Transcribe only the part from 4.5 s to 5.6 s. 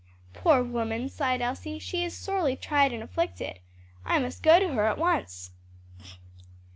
to her at once."